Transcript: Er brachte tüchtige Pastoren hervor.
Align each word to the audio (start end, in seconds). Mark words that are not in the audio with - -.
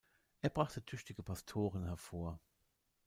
Er 0.41 0.49
brachte 0.49 0.83
tüchtige 0.83 1.21
Pastoren 1.21 1.83
hervor. 1.85 2.39